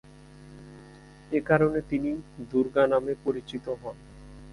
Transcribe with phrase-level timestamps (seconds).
[1.31, 2.11] এ কারণে তিনি
[2.51, 3.97] দুর্গা নামে পরিচিত হন।